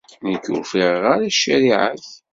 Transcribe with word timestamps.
Nekk, 0.31 0.45
ur 0.55 0.63
ffiɣeɣ 0.65 1.03
ara 1.13 1.23
i 1.29 1.31
ccariɛa-k. 1.35 2.07